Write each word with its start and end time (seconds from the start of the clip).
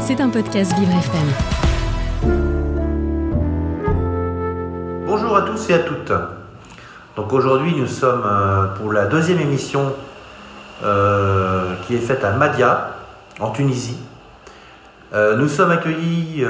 C'est 0.00 0.20
un 0.20 0.28
podcast 0.28 0.72
Vivre 0.78 0.92
FM. 0.92 1.28
Bonjour 5.06 5.36
à 5.36 5.42
tous 5.42 5.70
et 5.70 5.74
à 5.74 5.78
toutes. 5.78 6.12
Donc 7.16 7.32
aujourd'hui 7.32 7.74
nous 7.76 7.86
sommes 7.86 8.24
euh, 8.24 8.66
pour 8.76 8.92
la 8.92 9.06
deuxième 9.06 9.40
émission 9.40 9.94
euh, 10.82 11.74
qui 11.86 11.94
est 11.94 12.00
faite 12.00 12.24
à 12.24 12.32
Madia 12.32 12.96
en 13.38 13.50
Tunisie. 13.50 13.98
Euh, 15.12 15.36
nous 15.36 15.48
sommes 15.48 15.70
accueillis 15.70 16.44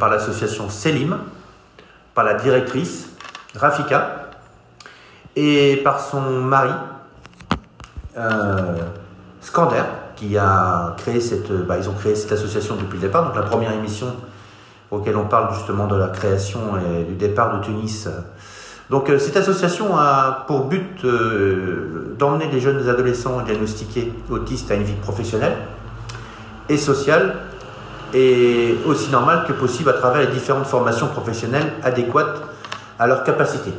par 0.00 0.08
l'association 0.08 0.68
Selim, 0.68 1.18
par 2.14 2.24
la 2.24 2.34
directrice 2.34 3.10
Rafika 3.54 4.30
et 5.36 5.80
par 5.84 6.00
son 6.00 6.22
mari 6.22 6.72
Skander 9.40 9.84
qui 10.18 10.36
a 10.36 10.94
créé 10.98 11.20
cette, 11.20 11.52
bah, 11.52 11.76
ils 11.78 11.88
ont 11.88 11.94
créé 11.94 12.14
cette 12.16 12.32
association 12.32 12.74
depuis 12.76 12.96
le 12.96 13.02
départ. 13.02 13.24
Donc 13.26 13.36
la 13.36 13.42
première 13.42 13.72
émission 13.72 14.08
auquel 14.90 15.16
on 15.16 15.26
parle 15.26 15.54
justement 15.54 15.86
de 15.86 15.96
la 15.96 16.08
création 16.08 16.60
et 16.76 17.04
du 17.04 17.14
départ 17.14 17.56
de 17.58 17.64
Tunis. 17.64 18.08
Donc 18.90 19.10
euh, 19.10 19.18
cette 19.18 19.36
association 19.36 19.96
a 19.96 20.44
pour 20.46 20.64
but 20.64 21.04
euh, 21.04 22.16
d'emmener 22.18 22.48
les 22.50 22.58
jeunes 22.58 22.88
adolescents 22.88 23.42
diagnostiqués 23.42 24.12
autistes 24.30 24.70
à 24.70 24.74
une 24.74 24.82
vie 24.82 24.94
professionnelle 24.94 25.56
et 26.68 26.78
sociale 26.78 27.36
et 28.14 28.78
aussi 28.86 29.10
normale 29.10 29.44
que 29.46 29.52
possible 29.52 29.90
à 29.90 29.92
travers 29.92 30.22
les 30.22 30.34
différentes 30.34 30.66
formations 30.66 31.08
professionnelles 31.08 31.74
adéquates 31.82 32.42
à 32.98 33.06
leurs 33.06 33.22
capacités. 33.24 33.74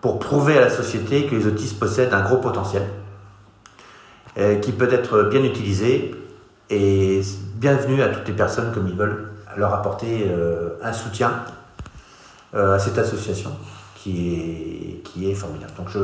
Pour 0.00 0.20
prouver 0.20 0.58
à 0.58 0.60
la 0.62 0.70
société 0.70 1.26
que 1.26 1.34
les 1.34 1.46
autistes 1.46 1.78
possèdent 1.78 2.14
un 2.14 2.22
gros 2.22 2.38
potentiel 2.38 2.82
qui 4.62 4.72
peut 4.72 4.90
être 4.92 5.24
bien 5.24 5.42
utilisé 5.42 6.14
et 6.70 7.20
bienvenue 7.56 8.02
à 8.02 8.08
toutes 8.08 8.26
les 8.26 8.34
personnes 8.34 8.72
comme 8.72 8.88
ils 8.88 8.96
veulent 8.96 9.28
leur 9.56 9.74
apporter 9.74 10.26
euh, 10.30 10.70
un 10.82 10.92
soutien 10.92 11.32
euh, 12.54 12.74
à 12.74 12.78
cette 12.78 12.96
association 12.96 13.50
qui 13.94 14.34
est, 14.34 15.02
qui 15.02 15.30
est 15.30 15.34
formidable. 15.34 15.72
Donc 15.76 15.88
je, 15.90 15.98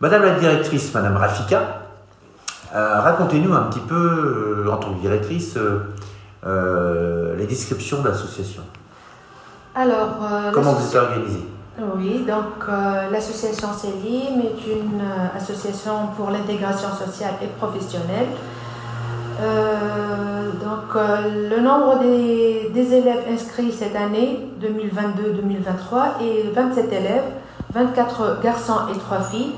Madame 0.00 0.22
la 0.22 0.38
directrice, 0.38 0.92
Madame 0.94 1.16
Rafika, 1.16 1.82
racontez-nous 2.72 3.52
un 3.54 3.62
petit 3.64 3.80
peu, 3.80 4.66
en 4.70 4.76
tant 4.76 4.92
que 4.92 5.00
directrice, 5.00 5.56
les 6.44 7.46
descriptions 7.46 8.02
de 8.02 8.08
l'association. 8.08 8.62
Alors, 9.74 10.18
comment 10.52 10.72
vous 10.72 10.86
êtes 10.86 10.96
organisée? 10.96 11.44
Oui, 11.78 12.24
donc 12.26 12.66
euh, 12.68 13.10
l'association 13.10 13.68
CELIM 13.70 14.40
est 14.40 14.66
une 14.66 15.00
euh, 15.02 15.36
association 15.36 16.06
pour 16.16 16.30
l'intégration 16.30 16.88
sociale 16.90 17.34
et 17.42 17.48
professionnelle. 17.48 18.28
Euh, 19.42 20.52
donc 20.52 20.94
le 20.94 21.60
nombre 21.60 21.98
des, 22.00 22.94
élèves 22.94 23.24
inscrits 23.30 23.72
cette 23.72 23.94
année 23.94 24.48
2022-2023 24.62 26.22
est 26.22 26.54
27 26.54 26.92
élèves, 26.92 27.24
24 27.74 28.40
garçons 28.42 28.88
et 28.94 28.98
3 28.98 29.20
filles. 29.24 29.52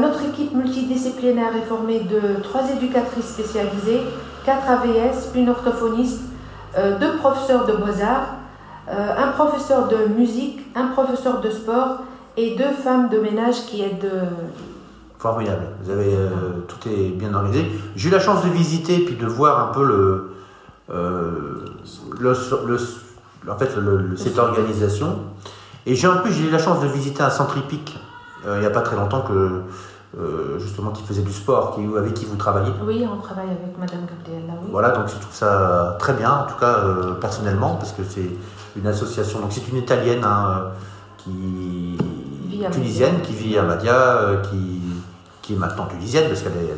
notre 0.00 0.24
équipe 0.24 0.54
multidisciplinaire 0.54 1.54
est 1.54 1.66
formée 1.68 2.00
de 2.00 2.40
3 2.42 2.70
éducatrices 2.76 3.26
spécialisées, 3.26 4.00
4 4.46 4.70
AVS, 4.70 5.32
une 5.34 5.50
orthophoniste, 5.50 6.22
2 6.78 7.16
professeurs 7.18 7.66
de 7.66 7.72
beaux-arts, 7.72 8.35
un 8.88 9.28
professeur 9.32 9.88
de 9.88 10.12
musique, 10.16 10.60
un 10.74 10.88
professeur 10.88 11.40
de 11.40 11.50
sport 11.50 12.02
et 12.36 12.54
deux 12.56 12.72
femmes 12.72 13.08
de 13.08 13.18
ménage 13.18 13.66
qui 13.66 13.82
aident. 13.82 14.04
Euh, 14.04 14.24
Formidable. 15.18 15.68
Vous 15.82 15.90
avez 15.90 16.14
euh, 16.14 16.28
tout 16.68 16.88
est 16.88 17.08
bien 17.10 17.34
organisé. 17.34 17.70
J'ai 17.96 18.08
eu 18.08 18.12
la 18.12 18.20
chance 18.20 18.44
de 18.44 18.50
visiter 18.50 18.98
puis 18.98 19.16
de 19.16 19.26
voir 19.26 19.68
un 19.68 19.72
peu 19.72 19.82
le, 19.84 20.32
le, 22.20 22.32
en 23.48 23.56
fait 23.56 23.70
cette 24.16 24.38
organisation. 24.38 25.18
Et 25.86 25.94
j'ai 25.94 26.06
un 26.06 26.16
peu 26.16 26.30
j'ai 26.30 26.44
eu 26.44 26.50
la 26.50 26.58
chance 26.58 26.80
de 26.80 26.88
visiter 26.88 27.22
un 27.22 27.30
centre 27.30 27.56
hippique 27.56 27.98
il 28.44 28.60
n'y 28.60 28.66
a 28.66 28.70
pas 28.70 28.82
très 28.82 28.94
longtemps 28.94 29.22
que 29.22 29.62
justement 30.58 30.90
qui 30.92 31.02
faisait 31.02 31.22
du 31.22 31.32
sport, 31.32 31.74
qui, 31.74 31.82
avec 31.96 32.14
qui 32.14 32.24
vous 32.24 32.36
travaillez. 32.36 32.72
Oui, 32.86 33.06
on 33.10 33.20
travaille 33.20 33.50
avec 33.50 33.78
Madame 33.78 34.06
Gabriella. 34.06 34.54
Oui. 34.62 34.68
Voilà, 34.72 34.90
donc 34.90 35.08
je 35.08 35.14
trouve 35.14 35.34
ça 35.34 35.96
très 35.98 36.14
bien, 36.14 36.32
en 36.32 36.46
tout 36.46 36.58
cas 36.58 36.84
personnellement, 37.20 37.74
parce 37.74 37.92
que 37.92 38.02
c'est 38.08 38.30
une 38.76 38.86
association. 38.86 39.40
Donc 39.40 39.52
c'est 39.52 39.68
une 39.68 39.76
italienne 39.76 40.24
hein, 40.24 40.70
qui 41.18 41.98
tunisienne 42.70 43.20
qui 43.22 43.32
vit 43.32 43.58
à 43.58 43.62
Madia, 43.62 43.94
euh, 43.94 44.42
qui, 44.42 44.80
qui 45.42 45.54
est 45.54 45.56
maintenant 45.56 45.86
tunisienne 45.86 46.28
parce 46.28 46.42
qu'elle 46.42 46.52
est, 46.52 46.74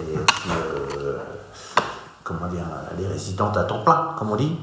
euh, 1.01 1.19
comment 2.25 2.47
dire, 2.49 2.65
elle 2.93 3.05
est 3.05 3.09
résidente 3.09 3.57
à 3.57 3.65
temps 3.65 3.83
plein, 3.83 4.15
comme 4.19 4.31
on 4.31 4.37
dit. 4.37 4.57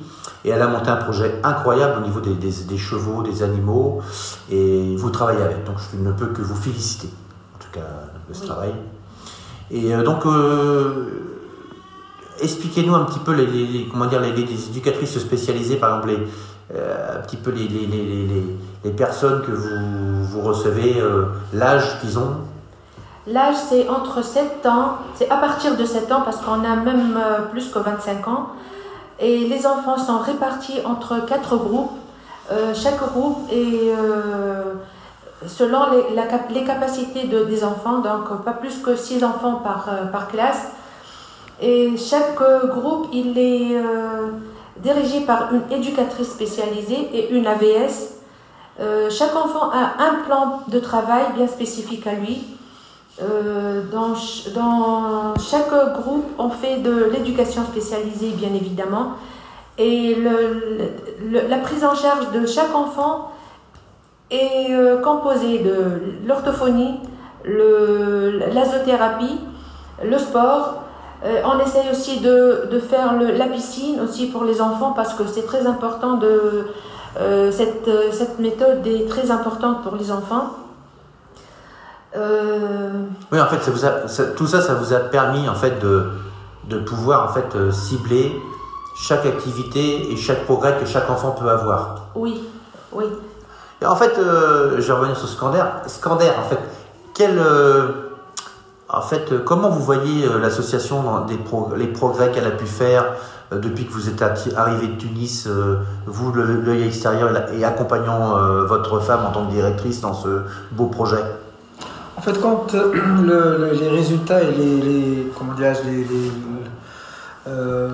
Et 0.44 0.50
elle 0.50 0.62
a 0.62 0.68
monté 0.68 0.90
un 0.90 0.98
projet 0.98 1.40
incroyable 1.44 2.00
au 2.00 2.06
niveau 2.06 2.20
des, 2.20 2.36
des, 2.36 2.78
chevaux, 2.78 3.24
des 3.24 3.42
animaux, 3.42 4.02
et 4.52 4.96
vous 4.96 5.10
travaillez 5.10 5.42
avec. 5.42 5.64
Donc 5.64 5.78
je 5.92 5.98
ne 5.98 6.12
peux 6.12 6.28
que 6.28 6.42
vous 6.42 6.56
féliciter, 6.56 7.10
en 7.56 7.64
tout 7.64 7.72
cas, 7.72 7.88
de 8.28 8.34
ce 8.34 8.46
travail. 8.46 8.74
Et 9.72 9.96
euh, 9.96 10.04
donc, 10.04 10.26
expliquez-nous 12.42 12.96
un 12.96 13.06
petit 13.06 13.20
peu 13.20 13.34
les, 13.34 13.88
comment 13.92 14.06
dire, 14.06 14.22
les, 14.22 14.30
éducatrices 14.70 15.18
spécialisées, 15.20 15.78
par 15.78 15.98
exemple 15.98 16.10
les, 16.10 16.28
euh, 16.74 17.20
un 17.20 17.22
petit 17.22 17.38
peu 17.38 17.52
les, 17.52 17.68
les, 17.68 18.92
personnes 18.92 19.44
que 19.44 19.52
vous, 19.52 20.26
vous 20.26 20.42
recevez, 20.42 21.00
euh, 21.00 21.26
l'âge 21.54 22.00
qu'ils 22.02 22.18
ont 22.18 22.38
L'âge, 23.28 23.56
c'est 23.70 23.88
entre 23.88 24.24
7 24.24 24.66
ans, 24.66 24.98
c'est 25.16 25.30
à 25.30 25.38
partir 25.38 25.76
de 25.78 25.86
7 25.86 26.12
ans 26.12 26.22
parce 26.22 26.38
qu'on 26.38 26.64
a 26.64 26.76
même 26.76 27.18
euh, 27.18 27.42
plus 27.52 27.70
que 27.70 27.80
25 27.80 28.28
ans. 28.28 28.50
Et 29.20 29.48
les 29.48 29.66
enfants 29.66 29.98
sont 29.98 30.20
répartis 30.20 30.80
entre 30.86 31.26
4 31.26 31.58
groupes. 31.58 31.92
chaque 32.74 33.00
groupe 33.00 33.50
est 33.52 33.92
selon 35.48 35.80
les, 35.92 36.64
capacités 36.66 37.28
de, 37.28 37.44
des 37.46 37.64
enfants, 37.64 38.00
donc 38.00 38.44
pas 38.44 38.54
plus 38.54 38.78
que 38.82 38.96
6 38.96 39.24
enfants 39.24 39.62
par, 39.64 39.90
par 40.12 40.28
classe. 40.28 40.72
Et 41.62 41.96
chaque 41.98 42.42
groupe, 42.68 43.10
il 43.14 43.38
est 43.38 43.78
dirigé 44.78 45.22
par 45.22 45.54
une 45.54 45.64
éducatrice 45.72 46.30
spécialisée 46.30 47.10
et 47.14 47.32
une 47.32 47.48
AVS. 47.48 48.16
Euh, 48.80 49.10
chaque 49.10 49.36
enfant 49.36 49.72
a 49.72 50.04
un 50.04 50.16
plan 50.26 50.62
de 50.68 50.80
travail 50.80 51.24
bien 51.36 51.48
spécifique 51.48 52.06
à 52.08 52.14
lui. 52.14 52.44
Euh, 53.22 53.84
dans, 53.92 54.14
chaque 54.16 56.02
groupe, 56.02 56.26
on 56.38 56.50
fait 56.50 56.78
de 56.78 57.06
l'éducation 57.06 57.64
spécialisée, 57.64 58.32
bien 58.32 58.54
évidemment. 58.54 59.14
Et 59.78 60.18
la 61.32 61.58
prise 61.58 61.84
en 61.84 61.96
charge 61.96 62.32
de 62.32 62.46
chaque 62.46 62.74
enfant 62.74 63.32
est 64.32 64.72
euh, 64.72 65.02
composée 65.02 65.60
de 65.60 66.28
l'orthophonie, 66.28 67.00
l'azothérapie, 67.46 69.40
le 70.04 70.18
sport, 70.18 70.86
euh, 71.24 71.42
on 71.46 71.60
essaye 71.60 71.90
aussi 71.90 72.20
de, 72.20 72.68
de 72.72 72.80
faire 72.80 73.14
la 73.20 73.46
piscine 73.48 74.00
aussi 74.02 74.28
pour 74.28 74.44
les 74.44 74.62
enfants 74.62 74.92
parce 74.92 75.14
que 75.14 75.24
c'est 75.26 75.46
très 75.46 75.66
important 75.66 76.18
de 76.18 76.68
euh, 77.18 77.52
cette, 77.52 77.90
cette, 78.12 78.40
méthode 78.40 78.86
est 78.86 79.08
très 79.08 79.32
importante 79.32 79.82
pour 79.82 79.96
les 79.96 80.12
enfants. 80.12 80.50
Euh, 82.16 83.06
oui, 83.32 83.40
en 83.40 83.46
fait, 83.48 83.62
ça 83.62 83.72
vous 83.72 83.86
a, 83.86 84.28
tout 84.36 84.48
ça, 84.48 84.62
ça 84.62 84.76
vous 84.76 84.94
a 84.94 85.00
permis 85.00 85.48
en 85.48 85.56
fait 85.56 85.80
de, 85.80 86.12
de 86.66 86.80
pouvoir 86.80 87.30
en 87.30 87.34
fait 87.34 87.72
cibler 87.72 88.36
chaque 88.98 89.26
activité 89.26 90.12
et 90.12 90.18
chaque 90.18 90.46
progrès 90.46 90.78
que 90.80 90.86
chaque 90.86 91.10
enfant 91.10 91.32
peut 91.32 91.50
avoir. 91.50 92.08
Oui, 92.16 92.44
oui. 92.92 93.06
En 93.84 93.96
fait, 93.96 94.14
je 94.16 94.82
vais 94.82 94.94
revenir 94.94 95.18
sur 95.18 95.28
Scander. 95.28 95.64
Scander, 95.88 96.30
en 96.38 96.44
fait, 96.50 96.60
quel 97.14 97.40
en 98.96 99.02
fait, 99.02 99.32
euh, 99.32 99.40
comment 99.44 99.70
vous 99.70 99.82
voyez 99.82 100.26
euh, 100.26 100.40
l'association, 100.40 101.04
les 101.78 101.88
progrès 101.88 102.32
qu'elle 102.32 102.46
a 102.46 102.52
pu 102.52 102.66
faire 102.66 103.14
euh, 103.52 103.60
depuis 103.60 103.86
que 103.86 103.92
vous 103.92 104.10
êtes 104.10 104.22
arrivé 104.56 104.88
de 104.88 104.96
Tunis, 104.96 105.48
vous, 106.06 106.34
l'œil 106.34 106.84
extérieur, 106.84 107.32
et 107.54 107.64
accompagnant 107.64 108.38
votre 108.66 109.00
femme 109.00 109.26
en 109.26 109.32
tant 109.32 109.46
que 109.46 109.52
directrice 109.52 110.02
dans 110.02 110.14
ce 110.14 110.42
beau 110.72 110.88
projet? 110.88 111.24
En 112.18 112.22
fait, 112.22 112.40
quand 112.42 112.74
les 113.24 113.90
résultats 113.90 114.42
et 114.42 114.52
les, 114.52 115.32
comment 115.38 115.54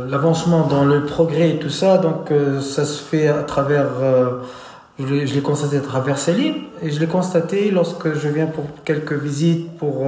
l'avancement 0.07 0.67
dans 0.67 0.85
le 0.85 1.05
progrès 1.05 1.49
et 1.51 1.59
tout 1.59 1.69
ça, 1.69 1.97
donc 1.97 2.31
ça 2.61 2.85
se 2.85 3.01
fait 3.01 3.27
à 3.27 3.43
travers 3.43 3.87
je 5.07 5.33
l'ai 5.33 5.41
constaté 5.41 5.77
à 5.77 5.81
travers 5.81 6.17
Céline 6.17 6.55
et 6.81 6.91
je 6.91 6.99
l'ai 6.99 7.07
constaté 7.07 7.71
lorsque 7.71 8.13
je 8.13 8.27
viens 8.27 8.47
pour 8.47 8.65
quelques 8.83 9.13
visites 9.13 9.77
pour 9.77 10.05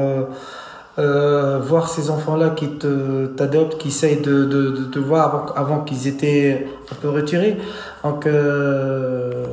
euh, 0.99 1.57
voir 1.57 1.89
ces 1.89 2.11
enfants-là 2.11 2.51
qui 2.51 2.69
t'adoptent, 3.35 3.79
qui 3.79 3.87
essayent 3.87 4.21
de, 4.21 4.89
te 4.91 4.99
voir 4.99 5.53
avant, 5.55 5.79
qu'ils 5.79 6.07
étaient 6.07 6.67
un 6.91 6.95
peu 6.95 7.09
retirés. 7.09 7.57
Donc, 8.03 8.27
euh, 8.27 9.45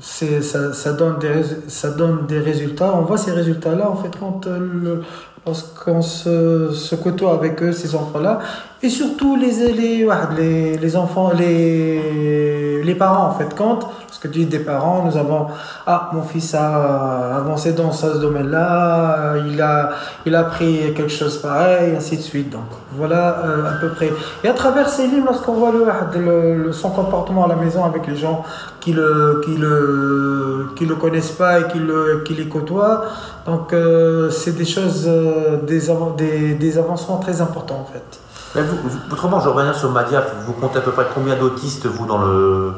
ça, 0.00 0.92
donne 0.92 2.26
des, 2.26 2.38
résultats. 2.40 2.92
On 2.96 3.02
voit 3.02 3.16
ces 3.16 3.30
résultats-là, 3.30 3.88
en 3.88 3.94
fait, 3.94 4.10
quand 4.18 4.48
euh, 4.48 4.58
le, 4.58 5.02
lorsqu'on 5.46 6.02
se, 6.02 6.94
côtoie 6.96 7.34
avec 7.34 7.62
eux, 7.62 7.70
ces 7.70 7.94
enfants-là, 7.94 8.40
et 8.82 8.88
surtout 8.88 9.36
les, 9.36 9.72
les, 9.72 10.76
les 10.78 10.96
enfants, 10.96 11.30
les, 11.32 12.75
les 12.86 12.94
parents 12.94 13.26
en 13.26 13.32
fait, 13.32 13.54
quand 13.54 13.80
parce 14.06 14.18
que 14.18 14.28
tu 14.28 14.38
dis 14.40 14.46
des 14.46 14.60
parents, 14.60 15.04
nous 15.04 15.16
avons 15.16 15.48
ah 15.86 16.10
mon 16.12 16.22
fils 16.22 16.54
a 16.54 17.36
avancé 17.36 17.72
dans 17.72 17.92
ce 17.92 18.06
domaine-là, 18.18 19.34
il 19.46 19.60
a 19.60 19.90
il 20.24 20.34
a 20.34 20.40
appris 20.40 20.94
quelque 20.94 21.10
chose 21.10 21.38
pareil, 21.38 21.94
ainsi 21.96 22.16
de 22.16 22.22
suite. 22.22 22.50
Donc 22.50 22.68
voilà 22.92 23.38
euh, 23.44 23.68
à 23.68 23.80
peu 23.80 23.90
près. 23.90 24.10
Et 24.42 24.48
à 24.48 24.54
travers 24.54 24.88
ces 24.88 25.06
livres, 25.06 25.26
lorsqu'on 25.26 25.54
voit 25.54 25.72
le, 25.72 26.72
son 26.72 26.90
comportement 26.90 27.44
à 27.44 27.48
la 27.48 27.56
maison 27.56 27.84
avec 27.84 28.06
les 28.06 28.16
gens 28.16 28.42
qui 28.80 28.92
le 28.92 29.42
qui 29.44 29.56
le 29.56 30.68
qui 30.76 30.86
le 30.86 30.94
connaissent 30.94 31.32
pas 31.32 31.60
et 31.60 31.64
qui 31.64 31.78
le 31.78 32.22
qui 32.24 32.34
les 32.34 32.48
côtoient, 32.48 33.04
donc 33.44 33.72
euh, 33.72 34.30
c'est 34.30 34.56
des 34.56 34.64
choses 34.64 35.04
euh, 35.06 35.58
des 35.66 36.54
des 36.54 36.78
avancements 36.78 37.18
très 37.18 37.40
importants 37.40 37.80
en 37.86 37.92
fait. 37.92 38.25
Vous, 38.54 39.12
autrement, 39.12 39.40
je 39.40 39.48
reviens 39.48 39.72
sur 39.72 39.90
Madia, 39.90 40.22
vous 40.46 40.52
comptez 40.54 40.78
à 40.78 40.82
peu 40.82 40.92
près 40.92 41.06
combien 41.14 41.36
d'autistes, 41.36 41.86
vous, 41.86 42.06
dans 42.06 42.18
le, 42.18 42.72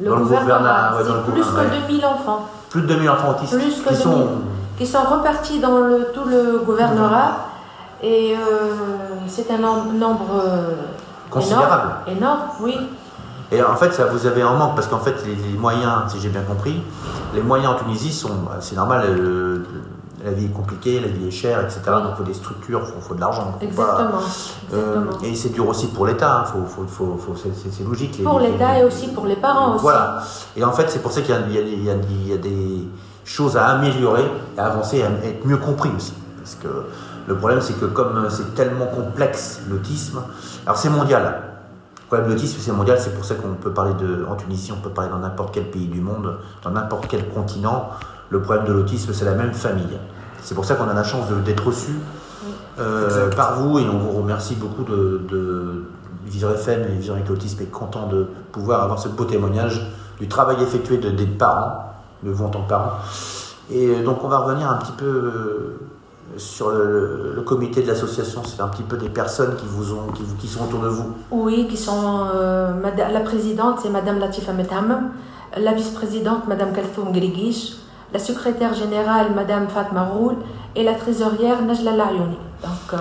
le 0.00 0.10
dans 0.10 0.18
gouvernement, 0.18 0.96
plus 1.26 1.42
que 1.42 1.88
2000 1.88 2.04
enfants. 2.06 2.48
Plus 2.70 2.82
de 2.82 2.86
2000 2.86 3.10
enfants 3.10 3.30
autistes 3.30 3.52
plus 3.52 3.82
que 3.82 3.88
qui, 3.88 3.96
sont... 3.96 4.28
qui 4.78 4.86
sont 4.86 5.02
repartis 5.02 5.60
dans 5.60 5.78
le, 5.78 6.08
tout 6.14 6.24
le 6.24 6.62
gouvernorat. 6.64 7.32
Et 8.02 8.34
euh, 8.34 8.74
c'est 9.28 9.48
un 9.50 9.58
nombre 9.58 10.26
euh, 10.44 10.74
considérable. 11.30 11.92
Énorme, 12.08 12.40
oui. 12.60 12.76
Et 13.52 13.62
en 13.62 13.76
fait, 13.76 13.92
ça, 13.92 14.06
vous 14.06 14.26
avez 14.26 14.42
un 14.42 14.54
manque 14.54 14.74
parce 14.74 14.88
qu'en 14.88 14.98
fait, 14.98 15.14
les, 15.26 15.58
moyens, 15.58 16.04
si 16.08 16.18
j'ai 16.18 16.30
bien 16.30 16.42
compris, 16.42 16.82
les 17.34 17.42
moyens 17.42 17.74
en 17.74 17.76
Tunisie 17.76 18.12
sont, 18.12 18.30
c'est 18.60 18.76
normal, 18.76 19.04
euh, 19.06 19.64
la 20.24 20.30
vie 20.30 20.46
est 20.46 20.52
compliquée, 20.52 21.00
la 21.00 21.08
vie 21.08 21.28
est 21.28 21.32
chère, 21.32 21.60
etc. 21.60 21.80
Donc 21.86 22.12
il 22.12 22.16
faut 22.16 22.24
des 22.24 22.34
structures, 22.34 22.82
il 22.96 23.02
faut, 23.02 23.14
de 23.14 23.20
l'argent. 23.20 23.58
Exactement. 23.60 24.20
Euh, 24.72 25.04
et 25.24 25.34
c'est 25.34 25.50
dur 25.50 25.68
aussi 25.68 25.88
pour 25.88 26.06
l'État, 26.06 26.46
hein. 26.46 26.64
c'est 27.70 27.84
logique. 27.84 28.22
Pour 28.22 28.40
l'État 28.40 28.78
et 28.78 28.84
aussi 28.84 29.08
pour 29.08 29.26
les 29.26 29.36
parents 29.36 29.74
aussi. 29.74 29.82
Voilà. 29.82 30.22
Et 30.56 30.64
en 30.64 30.72
fait, 30.72 30.88
c'est 30.88 31.00
pour 31.00 31.12
ça 31.12 31.22
qu'il 31.22 31.34
y, 31.50 31.84
y, 31.84 32.32
a 32.32 32.36
des 32.36 32.88
choses 33.24 33.56
à 33.56 33.66
améliorer, 33.66 34.24
à 34.56 34.66
avancer, 34.66 35.02
à 35.02 35.08
être 35.26 35.44
mieux 35.44 35.56
compris 35.56 35.90
aussi. 35.96 36.14
Parce 36.38 36.56
que 36.56 36.86
le 37.26 37.36
problème, 37.36 37.60
c'est 37.60 37.78
que 37.78 37.86
comme 37.86 38.28
c'est 38.30 38.54
tellement 38.54 38.86
complexe 38.86 39.62
l'autisme, 39.68 40.22
alors 40.66 40.76
c'est 40.76 40.90
mondial. 40.90 41.42
Le 41.96 42.06
problème 42.06 42.28
de 42.28 42.34
l'autisme, 42.34 42.58
c'est 42.60 42.72
mondial, 42.72 42.98
c'est 43.00 43.14
pour 43.14 43.24
ça 43.24 43.34
qu'on 43.36 43.54
peut 43.54 43.72
parler 43.72 43.94
de, 43.94 44.26
en 44.28 44.36
Tunisie, 44.36 44.72
on 44.72 44.80
peut 44.80 44.90
parler 44.90 45.10
dans 45.10 45.18
n'importe 45.18 45.54
quel 45.54 45.70
pays 45.70 45.86
du 45.86 46.00
monde, 46.00 46.36
dans 46.62 46.70
n'importe 46.70 47.06
quel 47.08 47.26
continent. 47.28 47.90
Le 48.32 48.40
problème 48.40 48.64
de 48.64 48.72
l'autisme, 48.72 49.12
c'est 49.12 49.26
la 49.26 49.34
même 49.34 49.52
famille. 49.52 49.98
C'est 50.40 50.54
pour 50.54 50.64
ça 50.64 50.74
qu'on 50.74 50.88
a 50.88 50.94
la 50.94 51.04
chance 51.04 51.26
d'être 51.44 51.66
reçu 51.66 51.92
euh, 52.78 53.30
par 53.30 53.60
vous 53.60 53.78
et 53.78 53.82
on 53.82 53.98
vous 53.98 54.22
remercie 54.22 54.54
beaucoup 54.54 54.84
de, 54.84 55.20
de 55.28 55.84
Vivre 56.24 56.52
FM 56.52 56.80
et 56.84 56.98
Vivre 56.98 57.14
avec 57.14 57.28
l'autisme 57.28 57.62
est 57.62 57.70
content 57.70 58.06
de 58.06 58.26
pouvoir 58.50 58.84
avoir 58.84 58.98
ce 58.98 59.10
beau 59.10 59.24
témoignage 59.24 59.86
du 60.18 60.28
travail 60.28 60.62
effectué 60.62 60.96
de, 60.96 61.10
des 61.10 61.26
parents, 61.26 61.92
de 62.22 62.30
vous 62.30 62.42
en 62.42 62.48
tant 62.48 62.62
que 62.62 62.70
parents. 62.70 62.92
Et 63.70 64.00
donc 64.00 64.24
on 64.24 64.28
va 64.28 64.38
revenir 64.38 64.70
un 64.70 64.76
petit 64.76 64.92
peu 64.92 65.04
euh, 65.04 65.78
sur 66.38 66.70
le, 66.70 67.42
comité 67.44 67.82
de 67.82 67.88
l'association, 67.88 68.40
c'est 68.44 68.62
un 68.62 68.68
petit 68.68 68.82
peu 68.82 68.96
des 68.96 69.10
personnes 69.10 69.56
qui 69.56 69.66
vous 69.68 69.92
ont, 69.92 70.06
qui, 70.14 70.22
qui 70.38 70.48
sont 70.48 70.64
autour 70.64 70.80
de 70.80 70.88
vous. 70.88 71.12
Oui, 71.30 71.66
qui 71.68 71.76
sont 71.76 72.28
euh, 72.34 72.72
la 72.96 73.20
présidente, 73.20 73.80
c'est 73.82 73.90
Madame 73.90 74.18
Latifa 74.18 74.54
Metam, 74.54 75.10
la 75.54 75.74
vice-présidente 75.74 76.48
Madame 76.48 76.72
Kalfoum 76.72 77.12
Grigish, 77.12 77.74
la 78.12 78.18
secrétaire 78.18 78.74
générale, 78.74 79.28
Madame 79.34 79.68
Fatma 79.68 80.02
Roul, 80.02 80.34
et 80.76 80.84
la 80.84 80.94
trésorière, 80.94 81.62
Najla 81.62 81.92
Layouni. 81.92 82.38
Donc, 82.62 82.92
euh, 82.94 82.96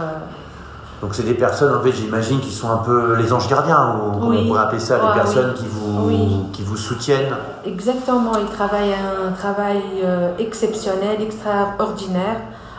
donc 1.02 1.16
c'est 1.16 1.24
des 1.24 1.34
personnes, 1.34 1.76
en 1.76 1.82
fait, 1.82 1.92
j'imagine, 1.92 2.40
qui 2.40 2.52
sont 2.52 2.70
un 2.72 2.78
peu 2.78 3.16
les 3.16 3.34
anges 3.34 3.50
gardiens, 3.50 3.96
ou 3.98 4.24
on 4.24 4.48
pourrait 4.48 4.62
appeler 4.62 4.80
ça, 4.80 4.98
les 4.98 5.14
personnes 5.14 5.54
qui, 5.56 5.66
vous, 5.68 6.50
qui 6.54 6.64
vous 6.64 6.78
soutiennent. 6.78 7.34
Exactement, 7.66 8.34
ils 8.40 8.56
travaillent 8.56 8.94
un 8.94 9.32
travail 9.32 9.82
euh, 10.04 10.32
exceptionnel, 10.40 11.22
extraordinaire. 11.22 12.38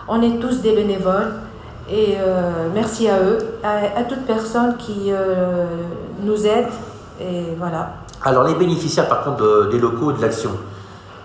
On 0.08 0.23
est 0.23 0.38
tous 0.38 0.61
des 0.61 0.75
bénévoles, 0.75 1.32
et 1.90 2.17
euh, 2.20 2.69
merci 2.75 3.08
à 3.08 3.19
eux, 3.19 3.38
à, 3.62 4.00
à 4.00 4.05
toute 4.05 4.25
personne 4.26 4.76
qui 4.76 5.12
nous 6.23 6.46
aide, 6.46 6.69
et 7.20 7.55
voilà. 7.58 7.90
Alors 8.25 8.44
les 8.44 8.55
bénéficiaires, 8.55 9.08
par 9.08 9.25
contre, 9.25 9.69
des 9.70 9.78
locaux 9.81 10.12
de 10.12 10.23
l'action, 10.23 10.52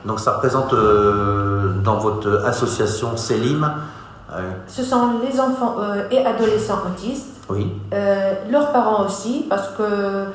donc 0.06 0.20
ça 0.20 0.34
représente 0.34 0.74
euh, 0.74 1.74
dans 1.84 1.98
votre 1.98 2.46
association 2.46 3.18
Selim. 3.18 3.70
Euh, 4.34 4.52
Ce 4.68 4.84
sont 4.84 5.20
les 5.24 5.40
enfants 5.40 5.76
euh, 5.80 6.04
et 6.12 6.26
adolescents 6.26 6.80
autistes. 6.86 7.34
Oui. 7.50 7.72
leurs 8.52 8.74
parents 8.74 9.06
aussi, 9.06 9.46
parce 9.50 9.70
que 9.70 10.26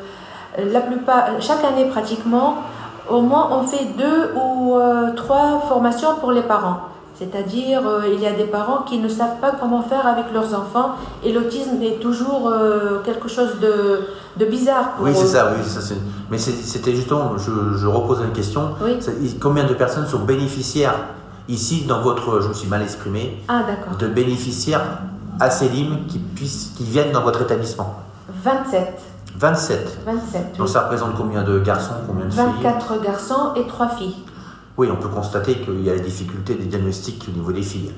la 0.57 0.81
plupart, 0.81 1.25
chaque 1.41 1.63
année 1.63 1.85
pratiquement, 1.91 2.63
au 3.11 3.21
moins 3.21 3.49
on 3.51 3.65
fait 3.65 3.85
deux 3.99 4.31
ou 4.35 4.79
trois 5.15 5.61
formations 5.69 6.15
pour 6.21 6.33
les 6.33 6.41
parents. 6.41 6.92
C'est-à-dire, 7.19 7.83
il 8.13 8.21
y 8.21 8.27
a 8.27 8.33
des 8.33 8.45
parents 8.45 8.83
qui 8.83 8.99
ne 8.99 9.09
savent 9.09 9.39
pas 9.41 9.53
comment 9.61 9.83
faire 9.83 10.07
avec 10.07 10.33
leurs 10.33 10.55
enfants 10.55 10.93
et 11.25 11.33
l'autisme 11.33 11.81
est 11.83 12.01
toujours 12.01 12.53
quelque 13.05 13.29
chose 13.29 13.61
de, 13.61 14.01
de 14.39 14.45
bizarre 14.51 14.93
pour 14.93 15.05
Oui, 15.05 15.13
c'est 15.15 15.27
ça, 15.27 15.53
oui. 15.55 15.63
Ça, 15.65 15.95
mais 16.31 16.39
c'était 16.39 16.95
justement, 16.95 17.37
je, 17.37 17.77
je 17.77 17.87
repose 17.87 18.21
une 18.25 18.33
question. 18.33 18.71
Combien 19.41 19.65
de 19.65 19.75
personnes 19.75 20.07
sont 20.07 20.21
bénéficiaires 20.21 20.95
ici, 21.49 21.85
dans 21.87 22.01
votre, 22.01 22.41
je 22.41 22.49
me 22.49 22.55
suis 22.55 22.69
mal 22.69 22.83
exprimé, 22.83 23.43
ah, 23.49 23.63
de 23.99 24.07
bénéficiaires 24.09 24.99
à 25.41 25.51
Célim 25.51 26.07
qui, 26.09 26.19
puissent, 26.19 26.73
qui 26.77 26.85
viennent 26.85 27.13
dans 27.13 27.23
votre 27.23 27.43
établissement? 27.43 27.97
27. 28.43 28.99
27 29.37 29.99
27. 30.07 30.57
Donc 30.59 30.69
ça 30.69 30.83
représente 30.83 31.17
combien 31.17 31.43
de 31.43 31.59
garçons, 31.59 31.95
combien 32.07 32.27
de 32.27 32.31
24 32.31 32.93
filles 32.93 33.03
garçons 33.03 33.55
et 33.57 33.67
3 33.67 33.89
filles. 33.91 34.17
Oui, 34.79 34.89
on 34.91 34.97
peut 34.97 35.09
constater 35.09 35.57
qu'il 35.57 35.85
y 35.85 35.91
a 35.91 35.95
la 35.95 36.01
difficulté 36.01 36.55
des 36.55 36.65
diagnostics 36.65 37.27
au 37.29 37.33
niveau 37.33 37.53
des 37.53 37.63
filles. 37.63 37.93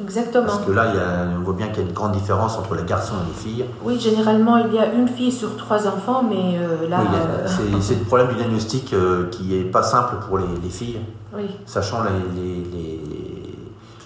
Exactement. 0.00 0.46
Parce 0.46 0.60
que 0.60 0.70
là, 0.70 0.92
on 1.36 1.42
voit 1.42 1.54
bien 1.54 1.68
qu'il 1.68 1.82
y 1.82 1.86
a 1.86 1.88
une 1.88 1.94
grande 1.94 2.12
différence 2.12 2.56
entre 2.56 2.74
les 2.76 2.84
garçons 2.84 3.14
et 3.24 3.28
les 3.28 3.34
filles. 3.34 3.64
Oui, 3.82 3.98
généralement, 3.98 4.56
il 4.58 4.72
y 4.72 4.78
a 4.78 4.92
une 4.92 5.08
fille 5.08 5.32
sur 5.32 5.56
trois 5.56 5.86
enfants, 5.88 6.22
mais 6.22 6.56
euh, 6.58 6.88
là. 6.88 7.00
Euh, 7.00 7.46
c'est 7.80 7.96
le 7.96 8.04
problème 8.04 8.28
du 8.28 8.36
diagnostic 8.36 8.92
euh, 8.92 9.28
qui 9.30 9.44
n'est 9.44 9.64
pas 9.64 9.82
simple 9.82 10.16
pour 10.26 10.38
les, 10.38 10.46
filles. 10.70 11.00
Oui. 11.36 11.50
Sachant 11.66 11.98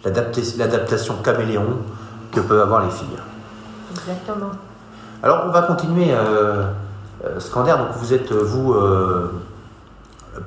l'adaptation 0.04 1.14
caméléon 1.22 1.78
que 2.32 2.40
peuvent 2.40 2.60
avoir 2.60 2.84
les 2.84 2.90
filles. 2.90 3.18
Exactement. 3.92 4.50
Alors, 5.22 5.44
on 5.46 5.50
va 5.50 5.62
continuer. 5.62 6.12
Scander, 7.38 7.72
donc 7.78 7.96
vous 7.96 8.12
êtes, 8.12 8.32
vous, 8.32 8.74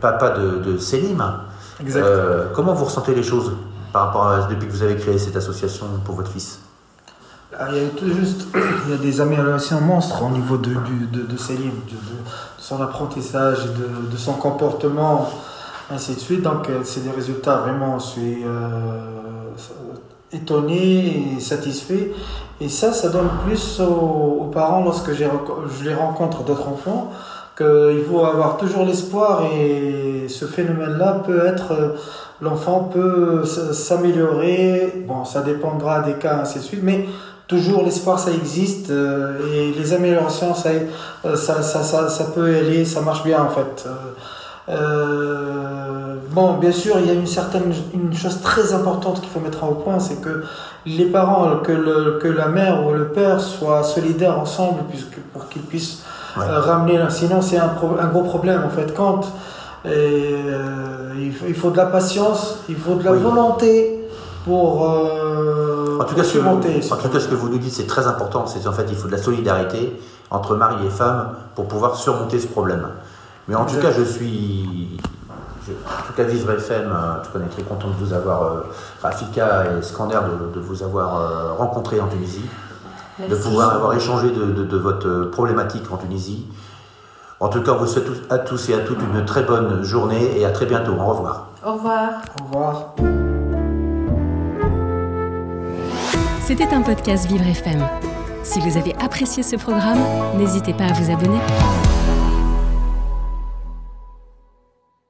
papa 0.01 0.31
de, 0.31 0.57
de 0.57 0.77
Célim. 0.77 1.23
Euh, 1.85 2.47
comment 2.53 2.73
vous 2.73 2.85
ressentez 2.85 3.13
les 3.13 3.23
choses 3.23 3.53
par 3.93 4.07
rapport 4.07 4.27
à 4.27 4.47
depuis 4.47 4.67
que 4.67 4.71
vous 4.71 4.83
avez 4.83 4.95
créé 4.95 5.17
cette 5.17 5.35
association 5.35 5.85
pour 6.03 6.15
votre 6.15 6.31
fils? 6.31 6.59
Ah, 7.57 7.67
il 7.71 7.77
y 7.77 7.85
a 7.85 7.89
tout 7.89 8.11
juste 8.11 8.47
il 8.85 8.91
y 8.91 8.93
a 8.93 8.97
des 8.97 9.21
améliorations 9.21 9.79
monstres 9.79 10.23
au 10.23 10.29
niveau 10.29 10.57
de, 10.57 10.73
de, 11.11 11.21
de, 11.21 11.37
Céline, 11.37 11.71
de, 11.89 11.97
son 12.57 12.81
apprentissage, 12.81 13.65
de, 13.65 14.11
de, 14.11 14.17
son 14.17 14.33
comportement, 14.33 15.29
ainsi 15.91 16.15
de 16.15 16.19
suite. 16.19 16.41
Donc, 16.41 16.69
euh, 16.69 16.81
c'est 16.83 17.01
des 17.01 17.11
résultats 17.11 17.57
vraiment, 17.57 17.99
je 17.99 18.05
suis 18.05 18.43
euh, 18.43 19.51
étonné 20.31 21.35
et 21.35 21.39
satisfait. 21.39 22.11
Et 22.59 22.69
ça, 22.69 22.91
ça 22.91 23.09
donne 23.09 23.29
plus 23.45 23.79
aux, 23.79 24.49
parents 24.51 24.83
lorsque 24.83 25.13
je 25.13 25.83
les 25.83 25.93
rencontre 25.93 26.43
d'autres 26.43 26.67
enfants 26.67 27.11
qu'il 27.57 28.03
faut 28.07 28.23
avoir 28.23 28.57
toujours 28.57 28.85
l'espoir 28.85 29.45
et 29.51 30.27
ce 30.29 30.45
phénomène-là 30.45 31.23
peut 31.25 31.45
être, 31.45 31.71
euh, 31.71 31.89
l'enfant 32.39 32.89
peut 32.93 33.43
s'améliorer, 33.45 35.03
bon, 35.07 35.25
ça 35.25 35.41
dépendra 35.41 36.01
des 36.01 36.13
cas, 36.13 36.39
ainsi 36.41 36.59
de 36.59 36.63
suite, 36.63 36.81
mais 36.83 37.05
toujours 37.47 37.83
l'espoir, 37.83 38.19
ça 38.19 38.31
existe 38.31 38.91
euh, 38.91 39.39
et 39.51 39.71
les 39.71 39.93
améliorations, 39.93 40.53
euh, 41.25 41.35
ça, 41.35 41.63
ça, 41.63 41.81
ça, 41.81 42.09
ça 42.09 42.23
peut 42.25 42.45
aller, 42.45 42.85
ça 42.85 43.01
marche 43.01 43.23
bien 43.23 43.41
en 43.41 43.49
fait. 43.49 43.87
Euh, 44.69 46.15
bon, 46.31 46.53
bien 46.57 46.71
sûr, 46.71 46.99
il 46.99 47.07
y 47.07 47.09
a 47.09 47.13
une 47.13 47.27
certaine, 47.27 47.73
une 47.93 48.13
chose 48.13 48.41
très 48.41 48.73
importante 48.73 49.21
qu'il 49.21 49.29
faut 49.29 49.39
mettre 49.39 49.63
au 49.63 49.75
point, 49.75 49.99
c'est 49.99 50.21
que 50.21 50.43
les 50.85 51.05
parents, 51.05 51.57
que, 51.57 51.71
le, 51.71 52.19
que 52.21 52.27
la 52.27 52.47
mère 52.47 52.85
ou 52.85 52.93
le 52.93 53.07
père 53.09 53.39
soient 53.39 53.83
solidaires 53.83 54.39
ensemble, 54.39 54.81
puisque 54.89 55.17
pour 55.33 55.47
qu'ils 55.49 55.61
puissent 55.61 56.03
euh, 56.37 56.59
ramener. 56.59 56.99
Sinon, 57.09 57.41
c'est 57.41 57.57
un, 57.57 57.71
un, 57.99 58.07
gros 58.07 58.23
problème 58.23 58.63
en 58.65 58.69
fait. 58.69 58.93
Quand 58.95 59.21
euh, 59.85 61.13
il, 61.17 61.55
faut, 61.55 61.71
de 61.71 61.77
la 61.77 61.85
patience, 61.85 62.59
il 62.69 62.75
faut 62.75 62.95
de 62.95 63.03
la 63.03 63.13
volonté 63.13 64.07
pour. 64.45 64.89
Euh, 64.89 65.99
en, 65.99 66.03
tout 66.03 66.15
cas, 66.15 66.23
ce 66.23 66.37
que, 66.37 66.45
en 66.45 66.57
tout 66.97 67.09
cas, 67.09 67.19
ce 67.19 67.27
que 67.27 67.35
vous 67.35 67.49
nous 67.49 67.57
dites, 67.57 67.73
c'est 67.73 67.87
très 67.87 68.05
important. 68.07 68.45
C'est 68.45 68.67
en 68.67 68.73
fait, 68.73 68.85
il 68.89 68.95
faut 68.95 69.07
de 69.07 69.13
la 69.13 69.21
solidarité 69.21 69.99
entre 70.29 70.55
mari 70.55 70.75
et 70.85 70.89
femme 70.89 71.29
pour 71.55 71.67
pouvoir 71.67 71.95
surmonter 71.95 72.39
ce 72.39 72.47
problème. 72.47 72.87
Mais 73.47 73.55
en 73.55 73.65
tout 73.65 73.77
cas, 73.77 73.91
je 73.91 74.03
suis, 74.03 74.97
en 75.69 76.07
tout 76.07 76.13
cas, 76.13 76.23
Vivre 76.23 76.51
FM, 76.51 76.91
en 76.91 77.23
tout 77.23 77.31
cas, 77.31 77.39
on 77.41 77.45
est 77.45 77.49
très 77.49 77.63
content 77.63 77.87
de 77.87 77.93
vous 77.93 78.13
avoir, 78.13 78.63
Rafika 79.01 79.65
et 79.77 79.81
Scander, 79.81 80.19
de, 80.53 80.59
vous 80.59 80.83
avoir 80.83 81.57
rencontré 81.57 81.99
en 82.01 82.07
Tunisie, 82.07 82.45
de 83.19 83.35
pouvoir 83.35 83.73
avoir 83.73 83.93
échangé 83.93 84.31
de, 84.31 84.77
votre 84.77 85.29
problématique 85.31 85.89
en 85.91 85.97
Tunisie. 85.97 86.45
En 87.39 87.49
tout 87.49 87.61
cas, 87.61 87.71
on 87.73 87.77
vous 87.77 87.87
souhaite 87.87 88.07
à 88.29 88.39
tous 88.39 88.69
et 88.69 88.73
à 88.73 88.79
toutes 88.79 88.99
une 88.99 89.23
très 89.23 89.43
bonne 89.43 89.83
journée 89.83 90.39
et 90.39 90.45
à 90.45 90.49
très 90.49 90.65
bientôt. 90.65 90.93
Au 90.93 91.05
revoir. 91.05 91.47
Au 91.65 91.73
revoir. 91.73 92.09
Au 92.41 92.45
revoir. 92.45 92.95
C'était 96.41 96.73
un 96.73 96.81
podcast 96.81 97.27
Vivre 97.27 97.45
FM. 97.45 97.85
Si 98.43 98.59
vous 98.59 98.77
avez 98.77 98.95
apprécié 98.99 99.43
ce 99.43 99.55
programme, 99.55 99.99
n'hésitez 100.37 100.73
pas 100.73 100.85
à 100.85 100.93
vous 100.93 101.11
abonner. 101.11 101.39